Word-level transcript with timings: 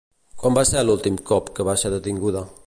Quan 0.43 0.55
va 0.59 0.63
ser 0.69 0.83
l'últim 0.87 1.19
cop 1.31 1.53
que 1.59 1.67
va 1.69 1.77
ser 1.83 1.93
detinguda? 1.97 2.45